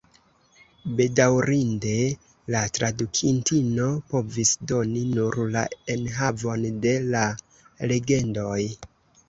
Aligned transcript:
Bedaŭrinde, 0.99 1.93
la 2.55 2.61
tradukintino 2.77 3.91
povis 4.15 4.55
doni 4.73 5.05
nur 5.13 5.39
la 5.59 5.65
enhavon 5.99 6.69
de 6.89 6.97
la 7.15 7.25
legendoj. 7.97 8.61